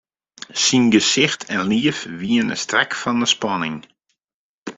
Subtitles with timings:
[0.63, 3.79] Syn gesicht en liif wiene strak fan 'e spanning.